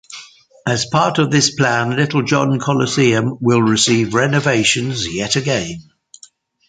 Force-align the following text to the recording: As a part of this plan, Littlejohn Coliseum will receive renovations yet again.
As 0.65 0.87
a 0.87 0.89
part 0.89 1.19
of 1.19 1.29
this 1.29 1.53
plan, 1.53 1.95
Littlejohn 1.95 2.59
Coliseum 2.59 3.37
will 3.39 3.61
receive 3.61 4.15
renovations 4.15 5.07
yet 5.07 5.35
again. 5.35 5.91